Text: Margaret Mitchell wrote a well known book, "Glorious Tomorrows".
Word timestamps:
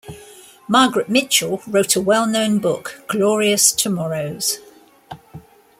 Margaret 0.67 1.09
Mitchell 1.09 1.61
wrote 1.67 1.95
a 1.95 2.01
well 2.01 2.25
known 2.25 2.57
book, 2.57 3.03
"Glorious 3.07 3.71
Tomorrows". 3.71 4.57